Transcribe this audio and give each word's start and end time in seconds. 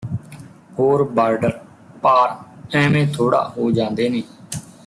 ਹੋਰ 0.79 1.03
ਬਾਰਡਰ 1.09 1.51
ਪਾਰ 2.01 2.35
ਐਵੇਂ 2.75 3.05
ਥੋੜ੍ਹਾ 3.07 3.47
ਹੋ 3.57 3.69
ਜਾਂਦੇ 3.71 4.09
ਨੇ 4.09 4.23